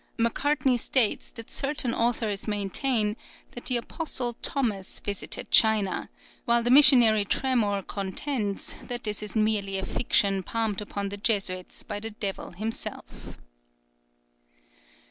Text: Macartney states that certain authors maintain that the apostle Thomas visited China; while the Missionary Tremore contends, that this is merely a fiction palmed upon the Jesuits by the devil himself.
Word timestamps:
Macartney 0.17 0.77
states 0.79 1.29
that 1.33 1.51
certain 1.51 1.93
authors 1.93 2.47
maintain 2.47 3.15
that 3.51 3.65
the 3.65 3.77
apostle 3.77 4.33
Thomas 4.41 4.99
visited 4.99 5.51
China; 5.51 6.09
while 6.45 6.63
the 6.63 6.71
Missionary 6.71 7.23
Tremore 7.23 7.85
contends, 7.85 8.73
that 8.81 9.03
this 9.03 9.21
is 9.21 9.35
merely 9.35 9.77
a 9.77 9.85
fiction 9.85 10.41
palmed 10.41 10.81
upon 10.81 11.09
the 11.09 11.17
Jesuits 11.17 11.83
by 11.83 11.99
the 11.99 12.09
devil 12.09 12.49
himself. 12.49 13.37